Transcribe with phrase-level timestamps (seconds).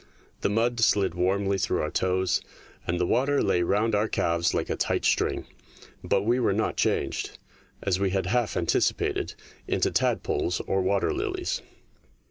[0.39, 2.41] The mud slid warmly through our toes,
[2.87, 5.45] and the water lay round our calves like a tight string,
[6.03, 7.37] but we were not changed,
[7.83, 9.35] as we had half antici pated,
[9.67, 11.61] into tadpoles or water lilies.